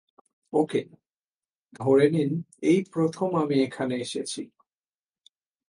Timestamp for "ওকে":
0.53-0.81